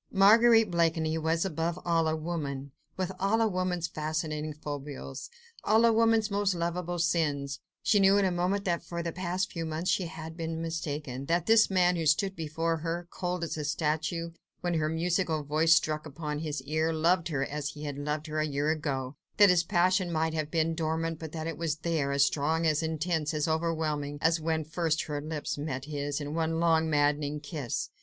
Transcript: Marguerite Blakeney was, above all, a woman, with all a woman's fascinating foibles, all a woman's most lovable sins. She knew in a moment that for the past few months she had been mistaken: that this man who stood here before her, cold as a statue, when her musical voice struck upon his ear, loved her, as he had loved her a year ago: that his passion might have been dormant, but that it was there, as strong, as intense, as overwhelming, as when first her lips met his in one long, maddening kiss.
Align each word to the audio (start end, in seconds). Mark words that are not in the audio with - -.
Marguerite 0.11 0.71
Blakeney 0.71 1.15
was, 1.19 1.45
above 1.45 1.77
all, 1.85 2.07
a 2.07 2.15
woman, 2.15 2.71
with 2.97 3.11
all 3.19 3.39
a 3.39 3.47
woman's 3.47 3.85
fascinating 3.87 4.51
foibles, 4.51 5.29
all 5.63 5.85
a 5.85 5.93
woman's 5.93 6.31
most 6.31 6.55
lovable 6.55 6.97
sins. 6.97 7.59
She 7.83 7.99
knew 7.99 8.17
in 8.17 8.25
a 8.25 8.31
moment 8.31 8.65
that 8.65 8.81
for 8.83 9.03
the 9.03 9.11
past 9.11 9.51
few 9.51 9.63
months 9.63 9.91
she 9.91 10.07
had 10.07 10.35
been 10.35 10.59
mistaken: 10.59 11.27
that 11.27 11.45
this 11.45 11.69
man 11.69 11.97
who 11.97 12.07
stood 12.07 12.31
here 12.35 12.47
before 12.47 12.77
her, 12.77 13.05
cold 13.11 13.43
as 13.43 13.57
a 13.57 13.63
statue, 13.63 14.31
when 14.61 14.73
her 14.73 14.89
musical 14.89 15.43
voice 15.43 15.75
struck 15.75 16.07
upon 16.07 16.39
his 16.39 16.63
ear, 16.63 16.91
loved 16.91 17.27
her, 17.27 17.45
as 17.45 17.69
he 17.69 17.83
had 17.83 17.99
loved 17.99 18.25
her 18.25 18.39
a 18.39 18.47
year 18.47 18.71
ago: 18.71 19.15
that 19.37 19.51
his 19.51 19.63
passion 19.63 20.11
might 20.11 20.33
have 20.33 20.49
been 20.49 20.73
dormant, 20.73 21.19
but 21.19 21.31
that 21.31 21.45
it 21.45 21.59
was 21.59 21.75
there, 21.75 22.11
as 22.11 22.25
strong, 22.25 22.65
as 22.65 22.81
intense, 22.81 23.35
as 23.35 23.47
overwhelming, 23.47 24.17
as 24.19 24.41
when 24.41 24.63
first 24.65 25.03
her 25.03 25.21
lips 25.21 25.59
met 25.59 25.85
his 25.85 26.19
in 26.19 26.33
one 26.33 26.59
long, 26.59 26.89
maddening 26.89 27.39
kiss. 27.39 27.91